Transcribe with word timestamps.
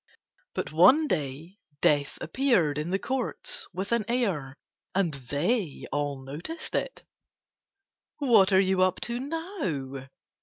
But 0.55 0.71
one 0.71 1.05
day 1.07 1.59
Death 1.79 2.17
appeared 2.21 2.79
in 2.79 2.89
the 2.89 2.97
courts 2.97 3.67
with 3.71 3.91
an 3.91 4.03
air 4.07 4.57
and 4.95 5.13
They 5.13 5.85
all 5.91 6.19
noticed 6.23 6.73
it. 6.73 7.03
"What 8.17 8.51
are 8.51 8.59
you 8.59 8.81
up 8.81 8.99
to 9.01 9.19
now?" 9.19 10.07